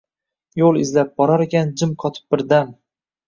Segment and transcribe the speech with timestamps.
[0.61, 2.73] Yo’l izlab borarkan, jim qotib bir dam